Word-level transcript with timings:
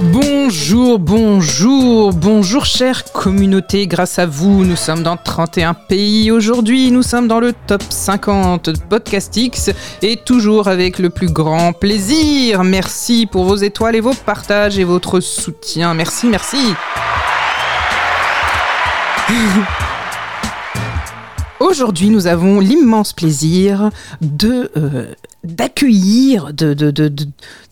Bonjour, 0.00 0.98
bonjour, 0.98 2.12
bonjour 2.12 2.66
chère 2.66 3.04
communauté, 3.12 3.86
grâce 3.86 4.18
à 4.18 4.26
vous 4.26 4.64
nous 4.64 4.74
sommes 4.74 5.04
dans 5.04 5.16
31 5.16 5.74
pays 5.74 6.32
aujourd'hui, 6.32 6.90
nous 6.90 7.02
sommes 7.02 7.28
dans 7.28 7.38
le 7.38 7.52
top 7.66 7.82
50 7.88 8.70
de 8.70 8.78
Podcastix 8.78 9.70
et 10.02 10.16
toujours 10.16 10.66
avec 10.66 10.98
le 10.98 11.10
plus 11.10 11.32
grand 11.32 11.72
plaisir. 11.72 12.64
Merci 12.64 13.26
pour 13.26 13.44
vos 13.44 13.54
étoiles 13.56 13.94
et 13.94 14.00
vos 14.00 14.14
partages 14.14 14.78
et 14.78 14.84
votre 14.84 15.20
soutien, 15.20 15.94
merci, 15.94 16.26
merci. 16.26 16.74
Aujourd'hui, 21.60 22.10
nous 22.10 22.26
avons 22.26 22.58
l'immense 22.58 23.12
plaisir 23.12 23.90
de 24.20 24.70
euh, 24.76 25.14
d'accueillir, 25.44 26.52
de, 26.52 26.74
de, 26.74 26.90
de, 26.90 27.12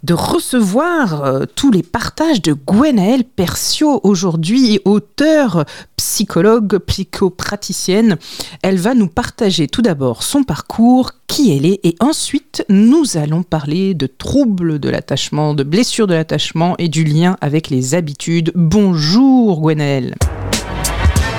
de, 0.03 0.15
recevoir 0.15 1.25
euh, 1.25 1.45
tous 1.57 1.71
les 1.71 1.83
partages 1.83 2.43
de 2.43 2.53
Gwenaëlle 2.53 3.25
Percio 3.25 4.01
aujourd'hui, 4.03 4.81
auteure, 4.85 5.65
psychologue, 5.97 6.79
psychopraticienne. 6.79 8.19
Elle 8.63 8.79
va 8.79 8.95
nous 8.95 9.09
partager 9.09 9.69
tout 9.69 9.83
d'abord 9.83 10.23
son 10.23 10.45
parcours, 10.45 11.13
qui 11.27 11.57
elle 11.57 11.65
est, 11.65 11.81
et 11.83 11.97
ensuite 12.01 12.65
nous 12.69 13.17
allons 13.17 13.43
parler 13.43 13.95
de 13.95 14.07
troubles 14.07 14.79
de 14.79 14.91
l'attachement, 14.91 15.55
de 15.55 15.63
blessures 15.63 16.07
de 16.07 16.15
l'attachement 16.15 16.75
et 16.79 16.89
du 16.89 17.05
lien 17.05 17.37
avec 17.41 17.71
les 17.71 17.95
habitudes. 17.95 18.53
Bonjour 18.55 19.61
Gwenaëlle. 19.61 20.15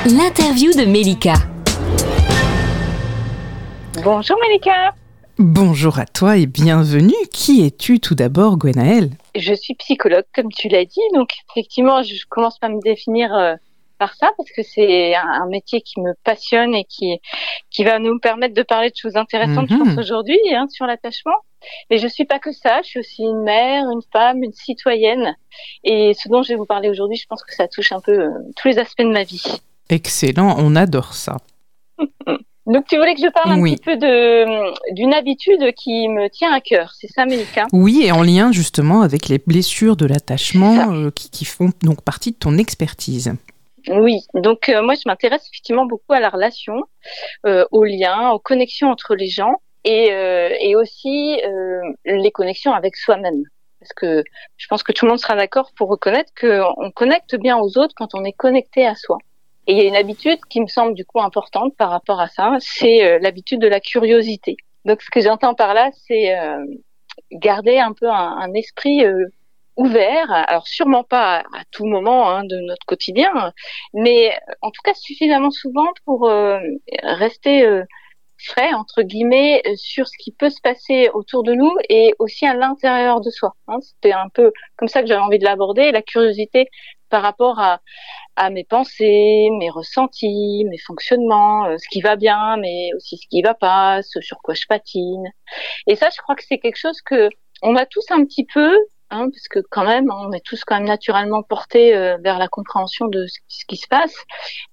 L'interview 0.05 0.71
de 0.71 0.85
Melika. 0.85 1.35
Bonjour 4.03 4.37
Melika. 4.41 4.95
Bonjour 5.39 5.97
à 5.97 6.05
toi 6.05 6.37
et 6.37 6.45
bienvenue. 6.45 7.15
Qui 7.31 7.65
es-tu 7.65 7.99
tout 7.99 8.13
d'abord, 8.13 8.57
Gwenaëlle? 8.57 9.09
Je 9.35 9.55
suis 9.55 9.73
psychologue, 9.73 10.25
comme 10.35 10.51
tu 10.51 10.67
l'as 10.67 10.85
dit. 10.85 11.01
Donc, 11.15 11.29
effectivement, 11.49 12.03
je 12.03 12.13
commence 12.29 12.59
par 12.59 12.69
me 12.69 12.79
définir 12.81 13.33
euh, 13.33 13.55
par 13.97 14.13
ça 14.13 14.29
parce 14.37 14.51
que 14.51 14.61
c'est 14.61 15.15
un, 15.15 15.47
métier 15.47 15.81
qui 15.81 15.99
me 16.01 16.13
passionne 16.23 16.75
et 16.75 16.83
qui, 16.83 17.19
qui 17.71 17.83
va 17.83 17.97
nous 17.97 18.19
permettre 18.19 18.53
de 18.53 18.61
parler 18.61 18.91
de 18.91 18.95
choses 18.95 19.15
intéressantes, 19.15 19.69
je 19.71 19.75
pense, 19.75 19.87
mhm. 19.87 19.97
aujourd'hui 19.97 20.37
hein, 20.53 20.67
sur 20.69 20.85
l'attachement. 20.85 21.37
Mais 21.89 21.97
je 21.97 22.07
suis 22.07 22.25
pas 22.25 22.37
que 22.37 22.51
ça. 22.51 22.83
Je 22.83 22.89
suis 22.89 22.99
aussi 22.99 23.23
une 23.23 23.41
mère, 23.41 23.89
une 23.89 24.03
femme, 24.11 24.43
une 24.43 24.53
citoyenne. 24.53 25.35
Et 25.83 26.13
ce 26.13 26.29
dont 26.29 26.43
je 26.43 26.49
vais 26.49 26.57
vous 26.57 26.67
parler 26.67 26.89
aujourd'hui, 26.89 27.17
je 27.17 27.25
pense 27.25 27.43
que 27.43 27.55
ça 27.55 27.67
touche 27.67 27.91
un 27.91 28.01
peu 28.01 28.19
euh, 28.19 28.29
tous 28.55 28.67
les 28.67 28.77
aspects 28.77 29.01
de 29.01 29.11
ma 29.11 29.23
vie. 29.23 29.43
Excellent, 29.89 30.55
on 30.59 30.75
adore 30.75 31.15
ça. 31.15 31.37
Donc 32.65 32.87
tu 32.87 32.97
voulais 32.97 33.13
que 33.13 33.21
je 33.21 33.29
parle 33.29 33.51
un 33.51 33.63
petit 33.63 33.81
peu 33.81 33.97
de 33.97 34.93
d'une 34.93 35.13
habitude 35.13 35.73
qui 35.73 36.07
me 36.07 36.29
tient 36.29 36.53
à 36.53 36.61
cœur, 36.61 36.93
c'est 36.97 37.07
ça 37.07 37.25
Mélika? 37.25 37.65
Oui, 37.73 38.03
et 38.05 38.11
en 38.11 38.23
lien 38.23 38.51
justement 38.53 39.01
avec 39.01 39.27
les 39.27 39.37
blessures 39.37 39.97
de 39.97 40.05
l'attachement 40.05 40.93
euh, 40.93 41.11
qui, 41.11 41.29
qui, 41.29 41.43
font 41.43 41.71
donc 41.81 42.01
partie 42.03 42.31
de 42.31 42.37
ton 42.37 42.57
expertise. 42.57 43.33
Oui, 43.89 44.21
donc 44.33 44.69
euh, 44.69 44.81
moi 44.81 44.93
je 44.95 45.01
m'intéresse 45.05 45.45
effectivement 45.51 45.85
beaucoup 45.85 46.13
à 46.13 46.21
la 46.21 46.29
relation, 46.29 46.83
euh, 47.45 47.65
aux 47.71 47.83
liens, 47.83 48.29
aux 48.31 48.39
connexions 48.39 48.89
entre 48.89 49.15
les 49.15 49.27
gens 49.27 49.55
et, 49.83 50.11
et 50.61 50.77
aussi 50.77 51.41
les 52.05 52.31
connexions 52.31 52.71
avec 52.71 52.95
soi-même. 52.95 53.43
Parce 53.81 53.91
que 53.91 54.23
je 54.55 54.67
pense 54.67 54.81
que 54.81 54.93
tout 54.93 55.03
le 55.03 55.09
monde 55.09 55.19
sera 55.19 55.35
d'accord 55.35 55.71
pour 55.75 55.89
reconnaître 55.89 56.31
qu'on 56.39 56.91
connecte 56.91 57.35
bien 57.35 57.57
aux 57.57 57.77
autres 57.77 57.93
quand 57.97 58.15
on 58.15 58.23
est 58.23 58.31
connecté 58.31 58.87
à 58.87 58.95
soi. 58.95 59.17
Et 59.67 59.73
il 59.73 59.77
y 59.77 59.81
a 59.81 59.87
une 59.87 59.95
habitude 59.95 60.39
qui 60.49 60.59
me 60.61 60.67
semble 60.67 60.93
du 60.93 61.05
coup 61.05 61.21
importante 61.21 61.75
par 61.77 61.89
rapport 61.89 62.19
à 62.19 62.27
ça, 62.27 62.57
c'est 62.59 63.05
euh, 63.05 63.19
l'habitude 63.19 63.61
de 63.61 63.67
la 63.67 63.79
curiosité. 63.79 64.57
Donc 64.85 65.01
ce 65.01 65.09
que 65.09 65.21
j'entends 65.21 65.55
par 65.55 65.73
là, 65.73 65.89
c'est 66.05 66.37
euh, 66.37 66.65
garder 67.31 67.79
un 67.79 67.93
peu 67.93 68.09
un, 68.09 68.53
esprit 68.53 69.05
euh, 69.05 69.27
ouvert, 69.77 70.29
alors 70.31 70.67
sûrement 70.67 71.03
pas 71.03 71.39
à, 71.39 71.63
tout 71.71 71.85
moment 71.85 72.29
hein, 72.29 72.43
de 72.43 72.57
notre 72.57 72.85
quotidien, 72.85 73.53
mais 73.93 74.37
en 74.61 74.69
tout 74.69 74.81
cas 74.83 74.93
suffisamment 74.93 75.49
souvent 75.49 75.87
pour 76.05 76.29
rester 77.01 77.83
frais 78.37 78.73
entre 78.73 79.01
guillemets 79.01 79.63
sur 79.75 80.07
ce 80.07 80.17
qui 80.19 80.31
peut 80.31 80.51
se 80.51 80.61
passer 80.61 81.09
autour 81.13 81.43
de 81.43 81.53
nous 81.53 81.75
et 81.89 82.13
aussi 82.19 82.45
à 82.45 82.53
l'intérieur 82.53 83.21
de 83.21 83.31
soi. 83.31 83.55
Hein. 83.67 83.79
C'était 83.81 84.13
un 84.13 84.29
peu 84.29 84.51
comme 84.77 84.89
ça 84.89 85.01
que 85.01 85.07
j'avais 85.07 85.21
envie 85.21 85.39
de 85.39 85.45
l'aborder, 85.45 85.91
la 85.91 86.03
curiosité 86.03 86.69
par 87.13 87.21
rapport 87.21 87.59
à, 87.59 87.79
à 88.35 88.49
mes 88.49 88.63
pensées, 88.63 89.47
mes 89.59 89.69
ressentis, 89.69 90.65
mes 90.67 90.79
fonctionnements, 90.79 91.65
euh, 91.65 91.75
ce 91.77 91.87
qui 91.91 92.01
va 92.01 92.15
bien, 92.15 92.57
mais 92.57 92.89
aussi 92.95 93.17
ce 93.17 93.27
qui 93.29 93.43
va 93.43 93.53
pas, 93.53 94.01
ce 94.01 94.19
sur 94.19 94.39
quoi 94.39 94.55
je 94.55 94.65
patine. 94.67 95.25
Et 95.85 95.95
ça, 95.95 96.07
je 96.11 96.19
crois 96.23 96.33
que 96.33 96.41
c'est 96.43 96.57
quelque 96.57 96.79
chose 96.79 97.01
que 97.05 97.29
on 97.61 97.75
a 97.75 97.85
tous 97.85 98.03
un 98.09 98.25
petit 98.25 98.47
peu, 98.51 98.73
hein, 99.11 99.29
parce 99.29 99.47
que 99.47 99.59
quand 99.69 99.85
même, 99.85 100.11
on 100.11 100.31
est 100.31 100.43
tous 100.43 100.63
quand 100.65 100.73
même 100.73 100.87
naturellement 100.87 101.43
portés 101.43 101.95
euh, 101.95 102.17
vers 102.23 102.39
la 102.39 102.47
compréhension 102.47 103.07
de 103.09 103.27
ce 103.47 103.63
qui 103.67 103.77
se 103.77 103.87
passe 103.87 104.15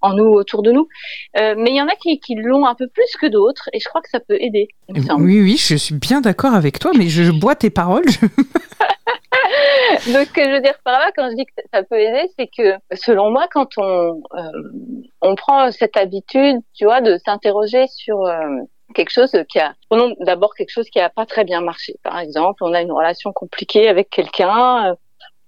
en 0.01 0.15
nous, 0.15 0.33
autour 0.33 0.63
de 0.63 0.73
nous. 0.73 0.89
Euh, 1.37 1.55
mais 1.59 1.73
il 1.73 1.77
y 1.77 1.83
en 1.83 1.89
a 1.89 1.95
qui, 1.97 2.21
qui 2.21 2.37
l'ont 2.37 2.65
un 2.65 2.75
peu 2.75 2.89
plus 2.89 3.19
que 3.21 3.27
d'autres, 3.27 3.69
et 3.75 3.81
je 3.81 3.89
crois 3.91 4.01
que 4.01 4.09
ça 4.09 4.21
peut 4.21 4.39
aider. 4.41 4.69
Oui, 4.89 5.43
oui, 5.43 5.59
je 5.59 5.75
suis 5.75 5.95
bien 5.95 6.23
d'accord 6.23 6.55
avec 6.55 6.79
toi, 6.79 6.93
mais 6.97 7.09
je 7.09 7.31
bois 7.31 7.55
tes 7.55 7.69
paroles. 7.69 8.09
Donc, 10.13 10.27
ce 10.27 10.33
que 10.33 10.45
je 10.45 10.51
veux 10.51 10.61
dire 10.61 10.79
par 10.85 10.99
là, 10.99 11.11
quand 11.17 11.31
je 11.31 11.37
dis 11.37 11.47
que 11.47 11.53
ça 11.73 11.83
peut 11.83 11.99
aider, 11.99 12.31
c'est 12.39 12.47
que, 12.47 12.77
selon 12.95 13.31
moi, 13.31 13.47
quand 13.53 13.79
on, 13.79 14.23
euh, 14.35 14.43
on 15.21 15.35
prend 15.35 15.71
cette 15.71 15.97
habitude, 15.97 16.59
tu 16.75 16.85
vois, 16.85 17.01
de 17.01 17.19
s'interroger 17.25 17.87
sur 17.89 18.27
euh, 18.27 18.39
quelque 18.95 19.11
chose 19.11 19.33
qui 19.49 19.59
a, 19.59 19.75
d'abord 20.21 20.55
quelque 20.55 20.71
chose 20.71 20.89
qui 20.91 21.01
a 21.01 21.11
pas 21.11 21.27
très 21.27 21.45
bien 21.45 21.61
marché. 21.61 21.97
Par 22.03 22.19
exemple, 22.19 22.63
on 22.63 22.73
a 22.75 22.81
une 22.81 22.93
relation 22.93 23.33
compliquée 23.33 23.89
avec 23.89 24.11
quelqu'un, 24.11 24.91
euh, 24.91 24.95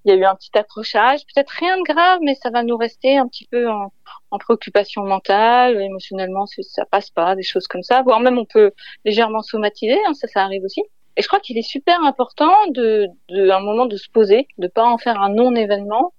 il 0.05 0.13
y 0.13 0.15
a 0.15 0.19
eu 0.19 0.25
un 0.25 0.35
petit 0.35 0.51
accrochage, 0.55 1.21
peut-être 1.33 1.51
rien 1.51 1.77
de 1.77 1.83
grave, 1.83 2.19
mais 2.23 2.35
ça 2.35 2.51
va 2.51 2.65
nous 2.65 2.77
rester 2.77 3.17
un 3.17 3.29
petit 3.29 3.47
peu 3.47 3.71
en, 3.71 3.93
en 4.33 4.39
préoccupation 4.39 5.05
mentale, 5.05 5.81
émotionnellement, 5.81 6.47
ça 6.47 6.85
passe 6.87 7.11
pas, 7.11 7.37
des 7.37 7.45
choses 7.45 7.69
comme 7.69 7.85
ça. 7.85 8.03
Voire 8.03 8.19
même 8.19 8.39
on 8.39 8.45
peut 8.45 8.73
légèrement 9.05 9.43
somatiser, 9.43 9.99
hein, 10.07 10.15
ça, 10.15 10.27
ça 10.27 10.43
arrive 10.43 10.65
aussi. 10.65 10.83
Et 11.17 11.23
je 11.23 11.27
crois 11.29 11.41
qu'il 11.41 11.59
est 11.59 11.63
super 11.63 12.03
important 12.03 12.53
de, 12.69 13.07
de, 13.29 13.51
un 13.51 13.61
moment 13.61 13.87
de 13.87 13.97
se 13.97 14.11
poser, 14.11 14.47
de 14.59 14.69
pas 14.69 14.85
en 14.85 14.99
faire 14.99 15.21
un 15.21 15.29
non-événement 15.29 16.15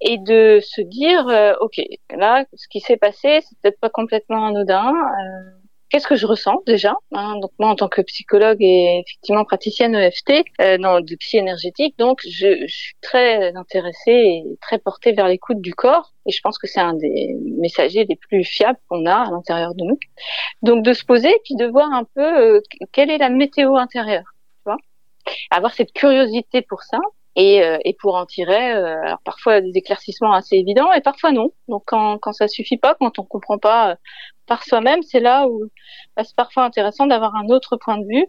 et 0.00 0.18
de 0.18 0.60
se 0.62 0.80
dire, 0.80 1.26
euh, 1.28 1.54
ok, 1.60 1.80
là, 2.16 2.44
ce 2.54 2.68
qui 2.68 2.80
s'est 2.80 2.96
passé, 2.96 3.40
c'est 3.42 3.58
peut-être 3.60 3.80
pas 3.80 3.90
complètement 3.90 4.46
anodin. 4.46 4.92
Euh, 4.92 5.59
qu'est-ce 5.90 6.06
que 6.06 6.16
je 6.16 6.26
ressens 6.26 6.62
déjà 6.66 6.96
hein? 7.12 7.36
Donc 7.40 7.50
moi, 7.58 7.68
en 7.68 7.74
tant 7.74 7.88
que 7.88 8.00
psychologue 8.02 8.58
et 8.60 9.02
effectivement 9.04 9.44
praticienne 9.44 9.94
EFT, 9.94 10.44
euh, 10.60 10.78
non, 10.78 11.00
de 11.00 11.14
psy 11.16 11.36
énergétique, 11.36 11.98
donc 11.98 12.20
je, 12.24 12.66
je, 12.66 12.72
suis 12.72 12.94
très 13.02 13.54
intéressée 13.54 14.10
et 14.10 14.44
très 14.60 14.78
portée 14.78 15.12
vers 15.12 15.28
l'écoute 15.28 15.60
du 15.60 15.74
corps. 15.74 16.12
Et 16.26 16.32
je 16.32 16.40
pense 16.40 16.58
que 16.58 16.66
c'est 16.66 16.80
un 16.80 16.94
des 16.94 17.36
messagers 17.58 18.06
les 18.08 18.16
plus 18.16 18.44
fiables 18.44 18.78
qu'on 18.88 19.04
a 19.06 19.14
à 19.14 19.30
l'intérieur 19.30 19.74
de 19.74 19.84
nous. 19.84 19.98
Donc 20.62 20.84
de 20.84 20.92
se 20.92 21.04
poser 21.04 21.34
puis 21.44 21.56
de 21.56 21.66
voir 21.66 21.92
un 21.92 22.04
peu 22.14 22.56
euh, 22.56 22.60
quelle 22.92 23.10
est 23.10 23.18
la 23.18 23.28
météo 23.28 23.76
intérieure. 23.76 24.34
Tu 24.56 24.62
vois? 24.66 24.76
Avoir 25.50 25.74
cette 25.74 25.92
curiosité 25.92 26.62
pour 26.62 26.82
ça. 26.82 26.98
Et, 27.36 27.62
euh, 27.62 27.78
et, 27.84 27.94
pour 27.94 28.16
en 28.16 28.26
tirer 28.26 28.72
euh, 28.72 29.00
alors 29.02 29.20
parfois 29.24 29.60
des 29.60 29.70
éclaircissements 29.76 30.32
assez 30.32 30.56
évidents 30.56 30.92
et 30.92 31.00
parfois 31.00 31.30
non. 31.30 31.52
Donc 31.68 31.84
quand, 31.86 32.18
quand 32.18 32.32
ça 32.32 32.48
suffit 32.48 32.76
pas, 32.76 32.96
quand 32.98 33.20
on 33.20 33.24
comprend 33.24 33.56
pas 33.56 33.96
par 34.46 34.64
soi-même, 34.64 35.02
c'est 35.02 35.20
là 35.20 35.46
où 35.48 35.66
bah, 36.16 36.24
c'est 36.24 36.34
parfois 36.34 36.64
intéressant 36.64 37.06
d'avoir 37.06 37.36
un 37.36 37.46
autre 37.50 37.76
point 37.76 37.98
de 37.98 38.04
vue, 38.04 38.26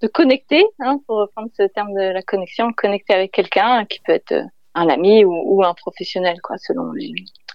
de 0.00 0.06
connecter, 0.06 0.64
hein, 0.78 1.00
pour 1.06 1.16
reprendre 1.16 1.48
ce 1.58 1.64
terme 1.64 1.92
de 1.94 2.12
la 2.12 2.22
connexion, 2.22 2.72
connecter 2.72 3.12
avec 3.12 3.32
quelqu'un 3.32 3.84
qui 3.84 3.98
peut 4.00 4.12
être 4.12 4.32
euh, 4.32 4.44
un 4.74 4.88
ami 4.88 5.24
ou, 5.24 5.64
un 5.64 5.74
professionnel, 5.74 6.36
quoi, 6.42 6.56
selon 6.58 6.92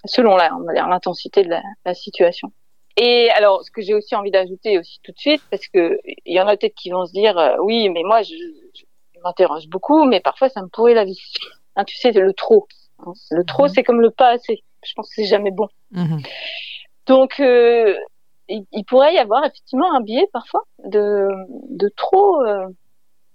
selon 0.04 0.36
la, 0.36 0.50
l'intensité 0.86 1.42
de 1.44 1.50
la, 1.50 1.62
la, 1.84 1.94
situation. 1.94 2.50
Et 2.96 3.30
alors, 3.30 3.62
ce 3.62 3.70
que 3.70 3.82
j'ai 3.82 3.94
aussi 3.94 4.14
envie 4.14 4.30
d'ajouter 4.30 4.78
aussi 4.78 5.00
tout 5.02 5.12
de 5.12 5.18
suite, 5.18 5.42
parce 5.50 5.66
que 5.68 5.98
il 6.26 6.34
y 6.34 6.40
en 6.40 6.46
a 6.46 6.56
peut-être 6.56 6.74
qui 6.74 6.90
vont 6.90 7.06
se 7.06 7.12
dire, 7.12 7.38
euh, 7.38 7.56
oui, 7.62 7.88
mais 7.90 8.02
moi, 8.02 8.22
je, 8.22 8.34
m'interroge 9.24 9.68
beaucoup, 9.68 10.04
mais 10.04 10.20
parfois 10.20 10.48
ça 10.48 10.62
me 10.62 10.68
pourrit 10.68 10.94
la 10.94 11.04
vie. 11.04 11.20
Hein, 11.76 11.84
tu 11.84 11.96
sais, 11.96 12.10
le 12.10 12.32
trop. 12.34 12.66
Hein. 12.98 13.12
Le 13.30 13.44
trop, 13.44 13.62
mhm. 13.62 13.68
c'est 13.68 13.84
comme 13.84 14.00
le 14.00 14.10
pas 14.10 14.30
assez. 14.30 14.64
Je 14.84 14.92
pense 14.94 15.08
que 15.08 15.14
c'est 15.22 15.28
jamais 15.28 15.52
bon. 15.52 15.68
Mhm. 15.92 16.20
Donc, 17.06 17.40
euh, 17.40 17.96
il, 18.48 18.84
pourrait 18.84 19.14
y 19.14 19.18
avoir 19.18 19.44
effectivement 19.44 19.94
un 19.94 20.00
biais 20.00 20.28
parfois 20.32 20.64
de, 20.84 21.28
de 21.70 21.88
trop, 21.96 22.42
euh, 22.42 22.66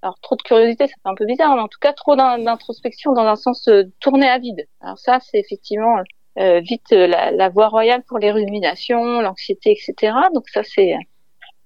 alors 0.01 0.19
trop 0.21 0.35
de 0.35 0.41
curiosité, 0.41 0.87
ça 0.87 0.93
fait 0.93 1.09
un 1.09 1.15
peu 1.15 1.25
bizarre, 1.25 1.55
mais 1.55 1.61
en 1.61 1.67
tout 1.67 1.79
cas 1.79 1.93
trop 1.93 2.15
d'introspection 2.15 3.13
dans 3.13 3.25
un 3.25 3.37
sens 3.37 3.67
euh, 3.69 3.83
tourné 4.01 4.27
à 4.27 4.37
vide. 4.37 4.67
Alors 4.81 4.99
ça, 4.99 5.19
c'est 5.21 5.39
effectivement 5.39 5.95
vite 6.37 6.91
la, 6.91 7.31
la, 7.31 7.47
voie 7.47 7.69
royale 7.69 8.03
pour 8.03 8.17
les 8.17 8.29
ruminations, 8.29 9.21
l'anxiété, 9.21 9.71
etc. 9.71 10.17
Donc 10.33 10.49
ça, 10.49 10.63
c'est, 10.63 10.93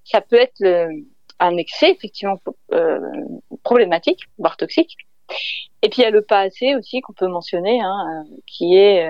ça 0.04 0.21
peut 0.21 0.39
être 0.39 0.60
le, 0.60 1.06
un 1.39 1.57
excès 1.57 1.92
effectivement 1.92 2.38
problématique, 3.69 4.21
voire 4.39 4.57
toxique. 4.57 4.95
Et 5.83 5.89
puis 5.89 6.01
il 6.01 6.06
y 6.06 6.07
a 6.07 6.10
le 6.10 6.24
pas 6.24 6.39
assez 6.39 6.75
aussi 6.75 7.01
qu'on 7.01 7.13
peut 7.13 7.27
mentionner, 7.27 7.80
hein, 7.80 8.25
qui 8.48 8.75
est 8.75 9.07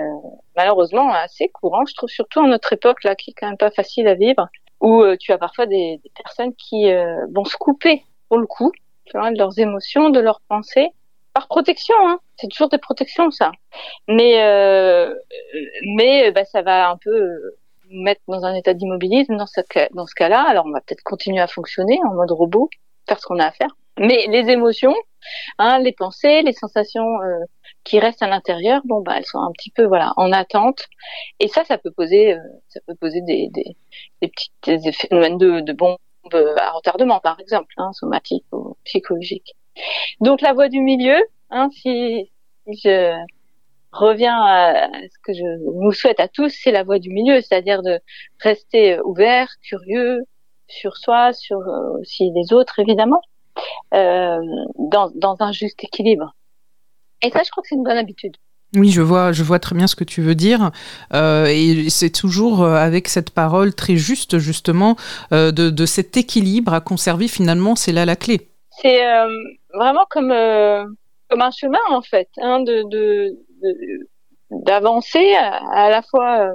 malheureusement 0.58 1.14
assez 1.14 1.48
courant, 1.48 1.86
je 1.86 1.96
trouve, 1.96 2.10
surtout 2.10 2.40
en 2.42 2.48
notre 2.48 2.74
époque 2.74 3.06
là, 3.06 3.16
qui 3.16 3.32
est 3.32 3.34
quand 3.34 3.48
même 3.48 3.58
pas 3.58 3.72
facile 3.72 4.08
à 4.10 4.16
vivre, 4.16 4.50
où 4.82 5.02
tu 5.18 5.32
as 5.32 5.38
parfois 5.38 5.66
des, 5.66 6.02
personnes 6.22 6.54
qui 6.56 6.92
vont 7.34 7.46
se 7.46 7.56
couper 7.56 8.04
pour 8.28 8.38
le 8.38 8.48
coup, 8.48 8.74
de 9.14 9.38
leurs 9.38 9.58
émotions, 9.60 10.10
de 10.10 10.20
leurs 10.20 10.42
pensées, 10.42 10.90
par 11.34 11.48
protection. 11.48 11.96
Hein. 12.02 12.20
C'est 12.38 12.48
toujours 12.48 12.70
des 12.70 12.78
protections, 12.78 13.32
ça. 13.32 13.52
Mais 14.08 14.44
euh, 14.44 15.14
mais 15.96 16.32
bah, 16.32 16.46
ça 16.46 16.62
va 16.62 16.90
un 16.90 16.98
peu 16.98 17.12
euh, 17.12 17.58
mettre 17.90 18.22
dans 18.28 18.44
un 18.44 18.54
état 18.56 18.74
d'immobilisme 18.74 19.38
dans 19.38 19.48
ce 19.48 20.16
cas-là. 20.16 20.46
Alors 20.48 20.66
on 20.66 20.72
va 20.72 20.82
peut-être 20.82 21.04
continuer 21.04 21.42
à 21.42 21.48
fonctionner 21.48 22.00
en 22.06 22.14
mode 22.14 22.32
robot, 22.32 22.70
faire 23.08 23.20
ce 23.20 23.26
qu'on 23.26 23.40
a 23.40 23.46
à 23.46 23.52
faire. 23.52 23.76
Mais 24.00 24.28
les 24.30 24.50
émotions, 24.50 24.96
hein, 25.58 25.80
les 25.80 25.92
pensées, 25.94 26.42
les 26.42 26.54
sensations 26.54 27.22
euh, 27.22 27.44
qui 27.84 28.00
restent 28.00 28.24
à 28.24 28.28
l'intérieur, 28.28 28.82
bon 28.86 29.02
bah 29.02 29.16
elles 29.18 29.26
sont 29.26 29.40
un 29.40 29.52
petit 29.52 29.72
peu 29.72 29.86
voilà 29.86 30.14
en 30.18 30.32
attente. 30.32 30.88
Et 31.40 31.48
ça, 31.48 31.66
ça 31.66 31.78
peut 31.78 31.92
poser 31.92 32.34
euh, 32.34 32.40
ça 32.70 32.80
peut 32.88 32.96
poser 32.96 33.22
des 33.22 33.50
des, 33.50 33.76
des 34.22 34.28
petits 34.30 34.52
des 34.66 34.92
phénomènes 34.92 35.38
de, 35.38 35.62
de 35.62 35.74
bombes 35.74 35.98
à 36.34 36.72
retardement, 36.72 37.20
par 37.20 37.40
exemple, 37.40 37.74
hein, 37.78 37.92
somatique 37.94 38.46
ou 38.52 38.78
psychologique. 38.86 39.56
Donc 40.22 40.42
la 40.42 40.54
voie 40.54 40.70
du 40.70 40.82
milieu, 40.82 41.18
hein, 41.50 41.70
si, 41.72 42.32
je 42.68 43.16
reviens 43.92 44.38
à 44.44 44.88
ce 45.04 45.18
que 45.24 45.34
je 45.34 45.82
nous 45.82 45.92
souhaite 45.92 46.20
à 46.20 46.28
tous, 46.28 46.50
c'est 46.50 46.72
la 46.72 46.84
voie 46.84 47.00
du 47.00 47.10
milieu, 47.10 47.42
c'est-à-dire 47.42 47.82
de 47.82 48.00
rester 48.40 49.00
ouvert, 49.02 49.50
curieux 49.64 50.24
sur 50.68 50.98
soi, 50.98 51.34
sur 51.34 51.60
euh, 51.60 52.00
aussi 52.00 52.32
les 52.36 52.54
autres 52.54 52.80
évidemment, 52.80 53.22
euh, 53.94 54.40
dans, 54.78 55.12
dans 55.16 55.38
un 55.40 55.52
juste 55.52 55.84
équilibre. 55.84 56.36
Et 57.22 57.32
ça, 57.32 57.42
je 57.44 57.52
crois 57.52 57.62
que 57.64 57.70
c'est 57.70 57.76
une 57.76 57.84
bonne 57.84 57.98
habitude. 57.98 58.36
Oui, 58.76 58.92
je 58.92 59.02
vois, 59.02 59.32
je 59.32 59.42
vois 59.42 59.58
très 59.58 59.76
bien 59.76 59.88
ce 59.88 59.96
que 59.96 60.04
tu 60.04 60.22
veux 60.22 60.36
dire. 60.36 60.70
Euh, 61.14 61.48
et 61.48 61.90
c'est 61.90 62.12
toujours 62.12 62.64
euh, 62.64 62.76
avec 62.76 63.08
cette 63.08 63.32
parole 63.32 63.74
très 63.74 63.96
juste, 63.96 64.38
justement, 64.38 64.96
euh, 65.34 65.52
de, 65.52 65.72
de, 65.72 65.86
cet 65.88 66.18
équilibre 66.18 66.74
à 66.74 66.80
conserver, 66.80 67.28
finalement, 67.28 67.76
c'est 67.76 67.92
là 67.92 68.06
la 68.06 68.16
clé. 68.16 68.48
C'est 68.82 69.02
vraiment 69.74 70.06
comme, 70.10 70.30
comme 71.30 71.42
un 71.42 71.52
chemin, 71.52 71.80
en 71.90 72.02
fait, 72.02 72.30
hein, 72.38 72.62
de, 72.62 73.36
d'avancer 74.52 75.34
à, 75.34 75.58
à, 75.74 75.90
la 75.90 76.02
fois 76.02 76.50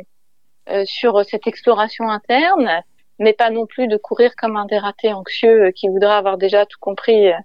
sur 0.84 1.22
cette 1.26 1.46
exploration 1.46 2.08
interne, 2.08 2.80
mais 3.18 3.32
pas 3.32 3.50
non 3.50 3.66
plus 3.66 3.86
de 3.88 3.96
courir 3.96 4.32
comme 4.36 4.56
un 4.56 4.66
dératé 4.66 5.12
anxieux 5.12 5.66
euh, 5.66 5.70
qui 5.70 5.88
voudrait 5.88 6.14
avoir 6.14 6.38
déjà 6.38 6.66
tout 6.66 6.78
compris 6.80 7.28
euh, 7.28 7.38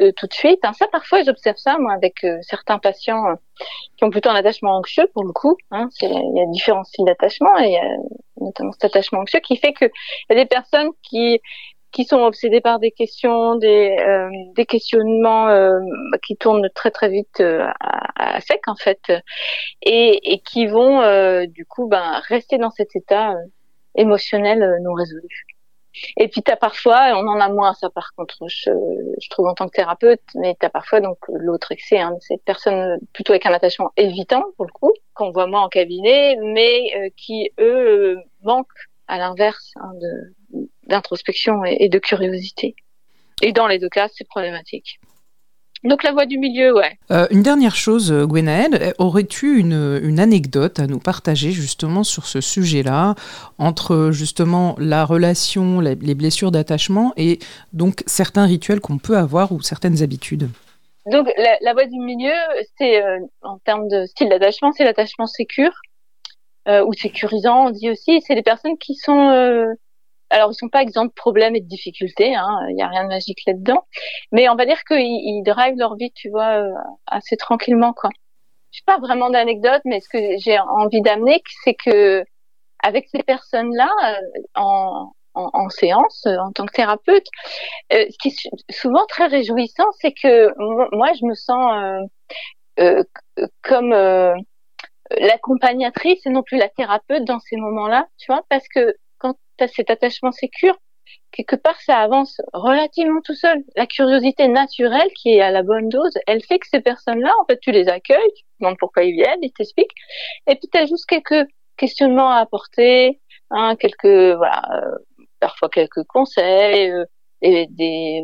euh, 0.00 0.12
tout 0.16 0.26
de 0.26 0.32
suite. 0.32 0.60
Hein, 0.64 0.72
ça, 0.72 0.86
parfois, 0.88 1.22
j'observe 1.22 1.56
ça, 1.56 1.78
moi, 1.78 1.92
avec 1.92 2.26
certains 2.42 2.78
patients 2.78 3.24
qui 3.96 4.04
ont 4.04 4.10
plutôt 4.10 4.30
un 4.30 4.34
attachement 4.34 4.76
anxieux, 4.76 5.08
pour 5.12 5.24
le 5.24 5.32
coup. 5.32 5.56
Hein, 5.70 5.88
il 6.02 6.36
y 6.36 6.40
a 6.40 6.46
différents 6.46 6.84
styles 6.84 7.04
d'attachement, 7.04 7.56
et 7.58 7.78
notamment 8.40 8.72
cet 8.72 8.84
attachement 8.84 9.20
anxieux 9.20 9.40
qui 9.40 9.56
fait 9.56 9.72
qu'il 9.72 9.90
y 10.30 10.32
a 10.32 10.36
des 10.36 10.46
personnes 10.46 10.90
qui 11.02 11.40
qui 11.92 12.04
sont 12.04 12.20
obsédées 12.20 12.60
par 12.60 12.78
des 12.78 12.92
questions, 12.92 13.56
des, 13.56 13.96
des 14.54 14.64
questionnements 14.64 15.48
qui 16.24 16.36
tournent 16.36 16.68
très 16.72 16.92
très 16.92 17.08
vite 17.08 17.40
à, 17.40 18.36
à, 18.36 18.40
sec 18.40 18.60
en 18.68 18.76
fait, 18.76 19.00
et, 19.82 20.32
et 20.32 20.38
qui 20.38 20.66
vont 20.66 21.44
du 21.46 21.66
coup 21.66 21.88
ben, 21.88 22.20
rester 22.28 22.58
dans 22.58 22.70
cet 22.70 22.94
état 22.94 23.34
émotionnels 23.94 24.62
euh, 24.62 24.78
non 24.80 24.94
résolus. 24.94 25.46
Et 26.16 26.28
puis 26.28 26.42
tu 26.42 26.50
as 26.52 26.56
parfois, 26.56 27.12
on 27.16 27.26
en 27.26 27.40
a 27.40 27.48
moins 27.48 27.74
ça 27.74 27.90
par 27.90 28.12
contre, 28.14 28.36
je, 28.46 28.70
je 29.20 29.28
trouve 29.28 29.46
en 29.46 29.54
tant 29.54 29.66
que 29.66 29.72
thérapeute, 29.72 30.22
mais 30.36 30.56
tu 30.58 30.64
as 30.64 30.70
parfois 30.70 31.00
donc 31.00 31.18
l'autre 31.28 31.72
excès, 31.72 31.98
hein, 31.98 32.16
cette 32.20 32.44
personne 32.44 32.98
plutôt 33.12 33.32
avec 33.32 33.46
un 33.46 33.52
attachement 33.52 33.90
évitant 33.96 34.44
pour 34.56 34.66
le 34.66 34.72
coup, 34.72 34.92
qu'on 35.14 35.32
voit 35.32 35.46
moins 35.46 35.62
en 35.62 35.68
cabinet, 35.68 36.36
mais 36.36 36.92
euh, 36.96 37.08
qui 37.16 37.50
eux 37.58 38.18
manquent 38.42 38.68
à 39.08 39.18
l'inverse 39.18 39.72
hein, 39.76 39.90
d'introspection 40.84 41.64
et 41.64 41.88
de 41.88 41.98
curiosité. 41.98 42.76
Et 43.42 43.52
dans 43.52 43.66
les 43.66 43.78
deux 43.78 43.88
cas, 43.88 44.08
c'est 44.14 44.26
problématique. 44.28 45.00
Donc 45.82 46.02
la 46.02 46.12
voie 46.12 46.26
du 46.26 46.38
milieu, 46.38 46.74
ouais. 46.74 46.98
Euh, 47.10 47.26
une 47.30 47.42
dernière 47.42 47.74
chose, 47.74 48.12
euh, 48.12 48.26
Gwenaëlle, 48.26 48.94
aurais-tu 48.98 49.58
une, 49.58 50.00
une, 50.02 50.20
anecdote 50.20 50.78
à 50.78 50.86
nous 50.86 50.98
partager 50.98 51.52
justement 51.52 52.04
sur 52.04 52.26
ce 52.26 52.42
sujet-là, 52.42 53.14
entre 53.56 54.10
justement 54.12 54.76
la 54.78 55.06
relation, 55.06 55.80
les, 55.80 55.94
les 55.94 56.14
blessures 56.14 56.50
d'attachement 56.50 57.14
et 57.16 57.38
donc 57.72 58.02
certains 58.06 58.44
rituels 58.44 58.80
qu'on 58.80 58.98
peut 58.98 59.16
avoir 59.16 59.52
ou 59.52 59.62
certaines 59.62 60.02
habitudes? 60.02 60.50
Donc 61.06 61.28
la, 61.36 61.56
la 61.60 61.72
voie 61.72 61.86
du 61.86 61.98
milieu, 61.98 62.34
c'est 62.78 63.02
euh, 63.02 63.18
en 63.42 63.58
termes 63.58 63.88
de 63.88 64.04
style 64.06 64.28
d'attachement, 64.28 64.72
c'est 64.72 64.84
l'attachement 64.84 65.26
sécure 65.26 65.72
euh, 66.68 66.84
ou 66.84 66.92
sécurisant, 66.92 67.68
on 67.68 67.70
dit 67.70 67.90
aussi. 67.90 68.20
C'est 68.26 68.34
les 68.34 68.42
personnes 68.42 68.76
qui 68.78 68.94
sont 68.94 69.30
euh, 69.30 69.72
alors, 70.30 70.52
ils 70.52 70.54
sont 70.54 70.68
pas 70.68 70.82
exempts 70.82 71.06
de 71.06 71.12
problèmes 71.12 71.56
et 71.56 71.60
de 71.60 71.66
difficultés. 71.66 72.34
Hein. 72.34 72.58
Il 72.68 72.76
n'y 72.76 72.82
a 72.82 72.88
rien 72.88 73.02
de 73.04 73.08
magique 73.08 73.40
là-dedans. 73.46 73.84
Mais 74.32 74.48
on 74.48 74.54
va 74.54 74.64
dire 74.64 74.82
qu'ils 74.84 74.98
ils 75.00 75.42
drivent 75.44 75.76
leur 75.76 75.96
vie, 75.96 76.12
tu 76.14 76.30
vois, 76.30 76.62
euh, 76.62 76.72
assez 77.06 77.36
tranquillement, 77.36 77.92
quoi. 77.92 78.10
Je 78.72 78.80
pas 78.86 78.98
vraiment 78.98 79.30
d'anecdote, 79.30 79.82
mais 79.84 80.00
ce 80.00 80.08
que 80.08 80.18
j'ai 80.38 80.58
envie 80.60 81.02
d'amener, 81.02 81.42
c'est 81.64 81.74
que 81.74 82.24
avec 82.82 83.08
ces 83.08 83.22
personnes-là, 83.24 83.90
euh, 84.56 84.60
en, 85.34 85.68
séance, 85.70 86.24
euh, 86.26 86.36
en 86.38 86.52
tant 86.52 86.66
que 86.66 86.72
thérapeute, 86.72 87.26
ce 87.90 88.16
qui 88.20 88.28
est 88.28 88.72
souvent 88.72 89.04
très 89.06 89.26
réjouissant, 89.26 89.86
c'est 90.00 90.12
que 90.12 90.52
moi, 90.96 91.08
je 91.14 91.26
me 91.26 91.34
sens 91.34 92.08
comme 93.62 93.92
l'accompagnatrice 95.18 96.24
et 96.26 96.30
non 96.30 96.42
plus 96.42 96.58
la 96.58 96.68
thérapeute 96.68 97.24
dans 97.24 97.40
ces 97.40 97.56
moments-là, 97.56 98.06
tu 98.18 98.32
vois, 98.32 98.42
parce 98.48 98.66
que 98.68 98.94
cet 99.68 99.90
attachement 99.90 100.32
sécure, 100.32 100.76
quelque 101.32 101.56
part 101.56 101.80
ça 101.80 101.98
avance 101.98 102.40
relativement 102.52 103.20
tout 103.22 103.34
seul. 103.34 103.62
La 103.76 103.86
curiosité 103.86 104.48
naturelle 104.48 105.10
qui 105.14 105.34
est 105.34 105.40
à 105.40 105.50
la 105.50 105.62
bonne 105.62 105.88
dose, 105.88 106.14
elle 106.26 106.42
fait 106.42 106.58
que 106.58 106.68
ces 106.68 106.80
personnes-là, 106.80 107.32
en 107.40 107.44
fait, 107.46 107.58
tu 107.60 107.72
les 107.72 107.88
accueilles, 107.88 108.32
tu 108.36 108.44
demandes 108.60 108.78
pourquoi 108.78 109.04
ils 109.04 109.14
viennent, 109.14 109.42
ils 109.42 109.52
t'expliquent, 109.52 109.94
et 110.46 110.56
puis 110.56 110.68
tu 110.72 110.78
as 110.78 110.86
juste 110.86 111.06
quelques 111.06 111.48
questionnements 111.76 112.30
à 112.30 112.40
apporter, 112.40 113.20
hein, 113.50 113.76
quelques 113.76 114.36
voilà, 114.36 114.62
euh, 114.74 114.96
parfois 115.40 115.68
quelques 115.68 116.04
conseils. 116.04 116.90
Euh, 116.90 117.04
et 117.42 117.66
des, 117.70 118.22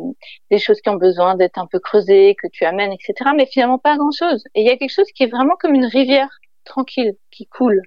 des 0.51 0.59
choses 0.59 0.79
qui 0.81 0.89
ont 0.89 0.95
besoin 0.95 1.35
d'être 1.35 1.57
un 1.57 1.67
peu 1.67 1.79
creusées, 1.79 2.35
que 2.41 2.47
tu 2.51 2.65
amènes, 2.65 2.91
etc. 2.91 3.31
Mais 3.35 3.47
finalement 3.47 3.79
pas 3.79 3.97
grand-chose. 3.97 4.43
Et 4.55 4.61
il 4.61 4.67
y 4.67 4.69
a 4.69 4.77
quelque 4.77 4.93
chose 4.93 5.11
qui 5.15 5.23
est 5.23 5.27
vraiment 5.27 5.55
comme 5.59 5.73
une 5.73 5.85
rivière 5.85 6.29
tranquille, 6.65 7.15
qui 7.31 7.47
coule. 7.47 7.81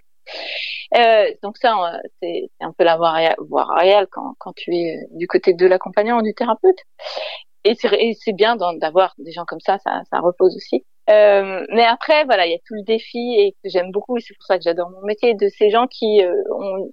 Euh, 0.96 1.26
donc 1.42 1.56
ça, 1.58 1.76
c'est 2.20 2.50
un 2.60 2.72
peu 2.72 2.84
la 2.84 2.96
voie 2.96 3.12
réelle 3.12 4.06
quand, 4.10 4.52
tu 4.56 4.74
es 4.74 4.98
du 5.12 5.26
côté 5.26 5.54
de 5.54 5.66
l'accompagnant 5.66 6.18
ou 6.18 6.22
du 6.22 6.34
thérapeute. 6.34 6.78
Et 7.64 7.74
c'est 7.74 8.32
bien 8.32 8.56
d'avoir 8.56 9.14
des 9.18 9.32
gens 9.32 9.44
comme 9.44 9.60
ça, 9.60 9.78
ça, 9.78 10.20
repose 10.20 10.56
aussi. 10.56 10.84
Euh, 11.10 11.66
mais 11.72 11.84
après, 11.84 12.24
voilà, 12.24 12.46
il 12.46 12.52
y 12.52 12.54
a 12.54 12.58
tout 12.66 12.74
le 12.74 12.84
défi 12.84 13.18
et 13.38 13.52
que 13.62 13.68
j'aime 13.68 13.90
beaucoup, 13.90 14.16
et 14.16 14.20
c'est 14.20 14.34
pour 14.34 14.44
ça 14.44 14.56
que 14.56 14.62
j'adore 14.62 14.90
mon 14.90 15.02
métier, 15.02 15.34
de 15.34 15.48
ces 15.48 15.70
gens 15.70 15.86
qui 15.86 16.22
euh, 16.22 16.32
ont 16.50 16.90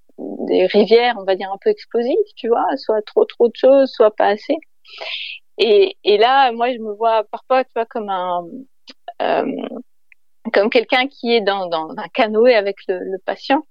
des 0.47 0.65
rivières, 0.65 1.15
on 1.19 1.23
va 1.23 1.35
dire, 1.35 1.51
un 1.53 1.57
peu 1.61 1.69
explosives, 1.69 2.15
tu 2.35 2.47
vois, 2.47 2.65
soit 2.77 3.01
trop 3.03 3.25
trop 3.25 3.47
de 3.47 3.55
choses, 3.55 3.91
soit 3.91 4.15
pas 4.15 4.27
assez. 4.27 4.57
Et, 5.57 5.95
là, 6.17 6.51
moi, 6.51 6.71
je 6.73 6.79
me 6.79 6.93
vois 6.93 7.23
parfois, 7.31 7.63
tu 7.63 7.71
vois, 7.75 7.85
comme 7.85 8.09
un, 8.09 8.45
euh, 9.21 9.45
comme 10.51 10.69
quelqu'un 10.69 11.07
qui 11.07 11.33
est 11.33 11.41
dans, 11.41 11.69
un 11.71 12.07
canoë 12.13 12.55
avec 12.55 12.77
le, 12.87 13.17
patient 13.25 13.61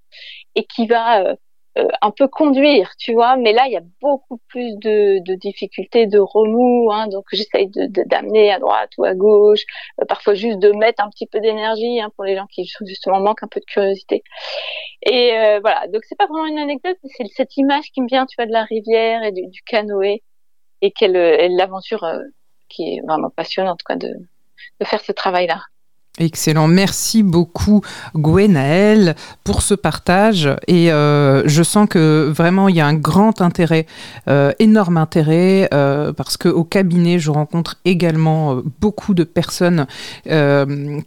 et 0.55 0.65
qui 0.65 0.87
va 0.87 1.23
euh, 1.23 1.35
euh, 1.79 1.89
un 2.03 2.11
peu 2.11 2.29
conduire, 2.29 2.91
tu 2.99 3.13
vois. 3.13 3.37
Mais 3.37 3.53
là, 3.53 3.67
il 3.67 3.73
y 3.73 3.77
a 3.77 3.83
beaucoup 4.01 4.41
plus 4.49 4.77
de, 4.79 5.23
de 5.25 5.35
difficultés, 5.35 6.07
de 6.07 6.19
remous. 6.19 6.91
Hein, 6.93 7.09
donc, 7.09 7.25
j'essaye 7.33 7.69
de, 7.69 7.89
d'amener 8.07 8.53
à 8.53 8.59
droite 8.59 8.91
ou 8.99 9.05
à 9.05 9.15
gauche, 9.15 9.63
euh, 10.01 10.05
parfois 10.07 10.35
juste 10.35 10.59
de 10.59 10.73
mettre 10.73 11.03
un 11.05 11.11
petit 11.11 11.27
peu 11.27 11.41
d'énergie 11.41 12.01
hein, 12.01 12.11
pour 12.17 12.25
les 12.25 12.37
gens 12.37 12.47
qui 12.47 12.71
justement 12.87 13.21
manquent 13.21 13.43
un 13.43 13.49
peu 13.49 13.61
de 13.61 13.67
curiosité. 13.67 14.23
Et 15.03 15.31
voilà. 15.61 15.87
Donc, 15.89 16.03
c'est 16.05 16.17
pas 16.17 16.27
vraiment 16.27 16.47
une 16.47 16.59
anecdote, 16.59 16.97
c'est 17.05 17.27
cette 17.29 17.57
image 17.57 17.91
qui 17.93 18.03
me 18.03 18.09
vient, 18.09 18.27
tu 18.27 18.37
vois, 18.37 18.47
de 18.47 18.53
la 18.53 18.65
rivière 18.65 19.23
et 19.23 19.33
du, 19.33 19.63
canoë 19.67 20.23
et 20.83 20.91
quelle 20.93 21.13
l'aventure 21.57 22.07
qui 22.69 22.97
est 22.97 23.01
vraiment 23.07 23.31
passionnante, 23.31 23.81
de, 23.91 24.09
de 24.81 24.85
faire 24.85 25.01
ce 25.01 25.13
travail-là. 25.13 25.61
Excellent. 26.19 26.67
Merci 26.67 27.23
beaucoup, 27.23 27.83
Gwenaël, 28.15 29.17
pour 29.45 29.61
ce 29.61 29.75
partage. 29.75 30.49
Et 30.67 30.91
euh, 30.91 31.47
je 31.47 31.63
sens 31.63 31.87
que 31.87 32.33
vraiment, 32.35 32.71
il 32.71 32.77
y 32.77 32.81
a 32.81 32.87
un 32.87 32.95
grand 32.95 33.43
intérêt, 33.43 33.85
euh, 34.29 34.53
énorme 34.59 34.97
intérêt, 34.97 35.69
euh, 35.75 36.15
parce 36.15 36.39
qu'au 36.39 36.65
cabinet, 36.65 37.19
je 37.19 37.31
rencontre 37.31 37.77
également 37.85 38.63
beaucoup 38.81 39.13
de 39.13 39.25
personnes 39.25 39.87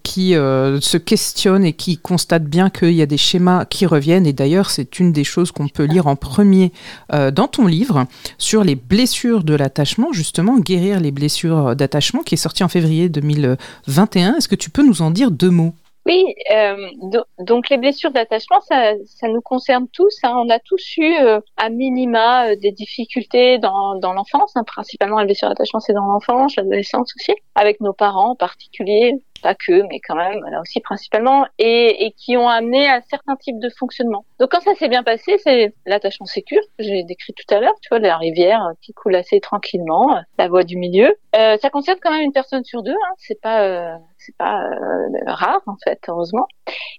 qui 0.04 0.34
se 0.34 0.98
questionnent 0.98 1.66
et 1.66 1.74
qui 1.74 1.98
constatent 1.98 2.46
bien 2.46 2.70
qu'il 2.70 2.94
y 2.94 3.02
a 3.02 3.08
des 3.08 3.18
schémas 3.18 3.66
qui 3.66 3.88
reviennent. 3.88 4.28
Et 4.28 4.34
d'ailleurs, 4.34 4.70
c'est 4.70 5.00
une 5.00 5.12
des 5.12 5.24
choses 5.24 5.52
qu'on 5.52 5.70
peut 5.70 5.86
lire 5.86 6.06
en 6.06 6.16
premier 6.16 6.72
dans 7.12 7.48
ton 7.48 7.66
livre 7.66 8.06
sur 8.38 8.64
les 8.64 8.76
blessures 8.76 9.44
de 9.44 9.56
l'attachement, 9.56 10.14
justement, 10.14 10.60
guérir 10.60 11.00
les 11.00 11.12
blessures 11.12 11.76
d'attachement, 11.76 12.22
qui 12.22 12.36
est 12.36 12.38
sorti 12.38 12.64
en 12.64 12.68
février 12.68 13.10
2021. 13.10 14.36
Est-ce 14.36 14.48
que 14.48 14.56
tu 14.56 14.70
peux 14.70 14.86
nous 14.86 14.99
en 15.02 15.12
dire 15.12 15.32
deux 15.32 15.52
mots 15.52 15.74
oui, 16.10 16.34
euh, 16.52 16.90
donc 17.38 17.70
les 17.70 17.78
blessures 17.78 18.10
d'attachement, 18.10 18.62
ça, 18.62 18.94
nous 19.28 19.42
concerne 19.42 19.88
tous. 19.90 20.18
Hein. 20.24 20.34
On 20.38 20.50
a 20.50 20.58
tous 20.58 20.98
eu 20.98 21.14
euh, 21.14 21.40
à 21.58 21.70
minima 21.70 22.48
euh, 22.48 22.56
des 22.56 22.72
difficultés 22.72 23.60
dans, 23.60 23.94
l'enfance, 24.02 24.54
hein. 24.56 24.64
principalement 24.66 25.20
les 25.20 25.26
blessures 25.26 25.50
d'attachement, 25.50 25.80
c'est 25.80 25.94
dans 25.94 26.06
l'enfance, 26.06 26.56
l'adolescence 26.56 27.14
aussi, 27.16 27.36
avec 27.54 27.80
nos 27.80 27.94
parents 27.94 28.32
en 28.32 28.36
particulier, 28.36 29.14
pas 29.44 29.54
que, 29.54 29.84
mais 29.88 30.00
quand 30.00 30.16
même, 30.16 30.40
là 30.50 30.62
aussi 30.62 30.80
principalement, 30.80 31.46
et, 31.60 32.14
qui 32.18 32.38
ont 32.38 32.50
amené 32.50 32.90
à 32.90 33.02
certains 33.02 33.36
types 33.36 33.60
de 33.60 33.70
fonctionnement. 33.70 34.26
Donc 34.40 34.50
quand 34.50 34.62
ça 34.62 34.74
s'est 34.76 34.90
bien 34.90 35.04
passé, 35.04 35.38
c'est 35.38 35.74
l'attachement 35.86 36.26
sécure 36.26 36.62
que 36.78 36.84
j'ai 36.84 37.04
décrit 37.04 37.34
tout 37.34 37.54
à 37.54 37.60
l'heure, 37.60 37.76
tu 37.82 37.90
vois, 37.90 38.00
la 38.00 38.18
rivière 38.18 38.72
qui 38.82 38.94
coule 38.94 39.16
assez 39.16 39.40
tranquillement, 39.40 40.18
la 40.40 40.48
voie 40.48 40.64
du 40.64 40.76
milieu. 40.76 41.14
Ça 41.34 41.70
concerne 41.72 42.00
quand 42.02 42.12
même 42.12 42.24
une 42.24 42.34
personne 42.34 42.64
sur 42.64 42.82
deux, 42.82 42.92
hein, 42.92 43.14
c'est 43.18 43.40
pas 43.40 44.00
c'est 44.30 44.38
pas 44.38 44.64
euh, 44.64 45.10
rare 45.28 45.62
en 45.66 45.76
fait, 45.84 46.00
heureusement. 46.08 46.48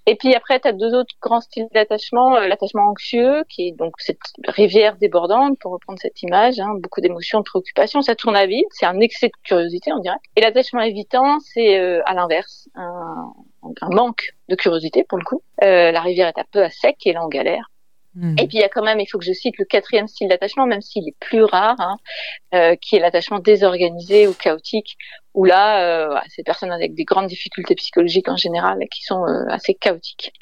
Et 0.07 0.17
puis 0.17 0.35
après, 0.35 0.59
tu 0.61 0.69
as 0.69 0.73
deux 0.73 0.95
autres 0.95 1.15
grands 1.23 1.41
styles 1.41 1.69
d'attachement, 1.73 2.37
euh, 2.37 2.49
l'attachement 2.49 2.89
anxieux, 2.89 3.45
qui 3.49 3.69
est 3.69 3.73
donc 3.73 3.95
cette 3.99 4.19
rivière 4.49 4.97
débordante, 4.97 5.59
pour 5.61 5.73
reprendre 5.73 5.99
cette 6.01 6.23
image, 6.23 6.59
hein, 6.59 6.75
beaucoup 6.79 7.01
d'émotions, 7.01 7.41
de 7.41 7.45
préoccupations, 7.45 8.03
ça 8.03 8.15
tourne 8.15 8.37
à 8.37 8.47
vide, 8.47 8.67
c'est 8.71 8.87
un 8.87 9.01
excès 9.01 9.29
de 9.29 9.33
curiosité, 9.45 9.93
on 9.93 9.99
dirait. 10.01 10.17
Et 10.37 10.41
l'attachement 10.41 10.81
évitant, 10.81 11.39
c'est 11.41 11.79
euh, 11.79 12.03
à 12.07 12.15
l'inverse, 12.15 12.69
un, 12.75 13.33
manque 13.91 14.35
de 14.49 14.55
curiosité 14.57 15.05
pour 15.05 15.19
le 15.19 15.25
coup. 15.25 15.43
La 15.61 16.01
rivière 16.01 16.29
est 16.29 16.39
un 16.39 16.45
peu 16.51 16.63
à 16.63 16.71
sec 16.71 16.97
et 17.05 17.13
là 17.13 17.25
on 17.25 17.29
galère. 17.29 17.71
Hmm. 18.14 18.35
Et 18.40 18.49
puis 18.49 18.59
il 18.59 18.61
y 18.61 18.64
a 18.64 18.69
quand 18.69 18.83
même, 18.83 18.99
il 18.99 19.07
faut 19.07 19.19
que 19.19 19.25
je 19.25 19.33
cite 19.33 19.57
le 19.59 19.64
quatrième 19.64 20.09
style 20.09 20.29
d'attachement, 20.29 20.67
même 20.67 20.81
s'il 20.81 21.07
est 21.09 21.17
plus 21.21 21.45
rare, 21.45 21.76
hein, 21.79 21.97
euh, 22.55 22.75
qui 22.75 22.97
est 22.97 22.99
l'attachement 22.99 23.38
désorganisé 23.38 24.26
ou 24.26 24.35
chaotique, 24.35 24.97
où 25.35 25.45
là, 25.45 26.14
euh, 26.14 26.21
des 26.37 26.43
personnes 26.43 26.73
avec 26.73 26.95
des 26.95 27.05
grandes 27.05 27.29
difficultés 27.29 27.75
psychologiques 27.76 28.29
en 28.29 28.37
général, 28.37 28.79
qui 28.90 29.02
sont 29.02 29.25
euh, 29.25 29.45
assez 29.49 29.75
chaotiques. 29.75 30.33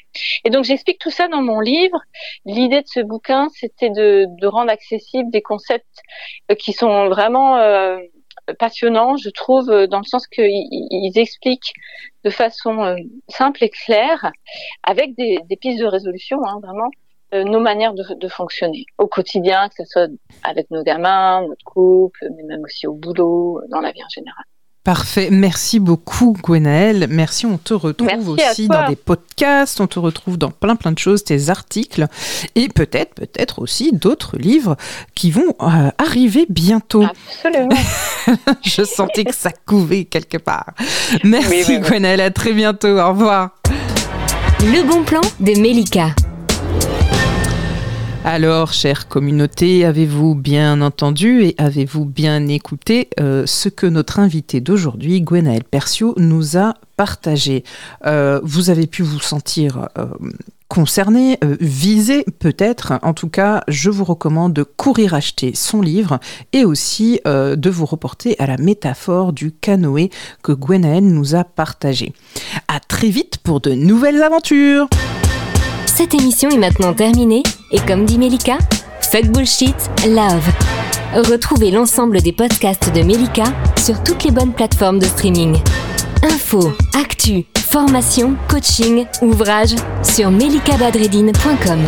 Et 0.43 0.49
donc 0.49 0.63
j'explique 0.63 0.99
tout 0.99 1.11
ça 1.11 1.27
dans 1.27 1.41
mon 1.41 1.59
livre. 1.59 1.99
L'idée 2.45 2.81
de 2.81 2.87
ce 2.87 2.99
bouquin, 3.01 3.47
c'était 3.53 3.91
de, 3.91 4.27
rendre 4.47 4.71
accessibles 4.71 5.29
des 5.29 5.41
concepts 5.41 5.85
euh, 6.51 6.55
qui 6.55 6.73
sont 6.73 7.07
vraiment 7.09 7.59
passionnants, 8.57 9.15
je 9.15 9.29
trouve, 9.29 9.67
dans 9.67 9.99
le 9.99 10.05
sens 10.05 10.25
qu'ils 10.25 11.17
expliquent 11.19 11.73
de 12.23 12.31
façon 12.31 12.95
simple 13.27 13.63
et 13.63 13.69
claire, 13.69 14.31
avec 14.81 15.15
des, 15.15 15.39
pistes 15.61 15.79
de 15.79 15.85
résolution, 15.85 16.39
hein, 16.45 16.59
vraiment, 16.63 16.89
nos 17.33 17.59
manières 17.59 17.93
de, 17.93 18.03
de, 18.15 18.27
fonctionner 18.27 18.85
au 18.97 19.07
quotidien, 19.07 19.69
que 19.69 19.83
ce 19.83 19.85
soit 19.85 20.07
avec 20.43 20.71
nos 20.71 20.83
gamins, 20.83 21.45
notre 21.47 21.63
couple, 21.63 22.27
mais 22.35 22.43
même 22.43 22.61
aussi 22.63 22.87
au 22.87 22.93
boulot, 22.93 23.61
dans 23.69 23.81
la 23.81 23.91
vie 23.91 24.03
en 24.03 24.09
général. 24.09 24.43
Parfait. 24.83 25.27
Merci 25.29 25.79
beaucoup, 25.79 26.35
Gwenaëlle. 26.41 27.07
Merci. 27.09 27.45
On 27.45 27.57
te 27.57 27.73
retrouve 27.73 28.29
aussi 28.29 28.67
dans 28.67 28.87
des 28.87 28.95
podcasts. 28.95 29.79
On 29.81 29.87
te 29.87 29.99
retrouve 29.99 30.37
dans 30.37 30.51
plein, 30.51 30.75
plein 30.75 30.91
de 30.91 30.97
choses, 30.97 31.23
tes 31.23 31.49
articles 31.49 32.07
et 32.55 32.69
peut-être, 32.69 33.13
peut-être 33.13 33.61
aussi 33.61 33.91
d'autres 33.91 34.37
livres 34.37 34.77
qui 35.15 35.31
vont 35.31 35.53
euh, 35.61 35.91
arriver 35.97 36.45
bientôt. 36.49 37.03
Absolument. 37.03 37.75
Je 38.63 38.83
sentais 38.83 39.25
que 39.25 39.35
ça 39.35 39.51
couvait 39.51 40.05
quelque 40.05 40.37
part. 40.37 40.73
Merci, 41.23 41.77
oui, 41.77 42.05
À 42.05 42.31
très 42.31 42.53
bientôt. 42.53 42.97
Au 42.97 43.09
revoir. 43.09 43.51
Le 44.61 44.87
bon 44.87 45.03
plan 45.03 45.21
de 45.39 45.59
Melika. 45.59 46.15
Alors, 48.25 48.73
chère 48.73 49.07
communauté, 49.07 49.85
avez-vous 49.85 50.35
bien 50.35 50.81
entendu 50.81 51.41
et 51.43 51.55
avez-vous 51.57 52.03
bien 52.03 52.47
écouté 52.47 53.09
euh, 53.19 53.45
ce 53.45 53.69
que 53.69 53.87
notre 53.87 54.19
invité 54.19 54.59
d'aujourd'hui, 54.59 55.21
Gwenaël 55.21 55.63
Persio, 55.63 56.13
nous 56.17 56.57
a 56.57 56.73
partagé? 56.97 57.63
Euh, 58.05 58.41
Vous 58.43 58.69
avez 58.69 58.87
pu 58.87 59.03
vous 59.03 59.21
sentir 59.21 59.87
euh, 59.97 60.05
concerné, 60.67 61.39
visé 61.61 62.25
peut-être. 62.39 62.93
En 63.03 63.13
tout 63.13 63.29
cas, 63.29 63.63
je 63.69 63.89
vous 63.89 64.03
recommande 64.03 64.51
de 64.53 64.63
courir 64.63 65.13
acheter 65.13 65.55
son 65.55 65.81
livre 65.81 66.19
et 66.53 66.63
aussi 66.63 67.19
de 67.25 67.69
vous 67.71 67.87
reporter 67.87 68.35
à 68.37 68.45
la 68.45 68.57
métaphore 68.57 69.33
du 69.33 69.51
canoë 69.51 70.11
que 70.43 70.51
Gwenaël 70.51 71.03
nous 71.03 71.33
a 71.33 71.43
partagé. 71.43 72.13
À 72.67 72.79
très 72.79 73.09
vite 73.09 73.39
pour 73.39 73.61
de 73.61 73.71
nouvelles 73.71 74.21
aventures 74.21 74.87
cette 75.99 76.13
émission 76.13 76.49
est 76.49 76.57
maintenant 76.57 76.93
terminée 76.93 77.43
et 77.71 77.79
comme 77.79 78.05
dit 78.05 78.17
Melika, 78.17 78.57
fuck 79.01 79.27
bullshit, 79.27 79.75
love. 80.07 80.47
Retrouvez 81.13 81.71
l'ensemble 81.71 82.21
des 82.21 82.31
podcasts 82.31 82.93
de 82.93 83.01
Melika 83.01 83.45
sur 83.77 84.01
toutes 84.03 84.23
les 84.23 84.31
bonnes 84.31 84.53
plateformes 84.53 84.99
de 84.99 85.05
streaming. 85.05 85.57
Info, 86.23 86.71
actu, 86.99 87.45
formation, 87.57 88.35
coaching, 88.47 89.05
ouvrages 89.21 89.75
sur 90.03 90.31
melikabadredine.com. 90.31 91.79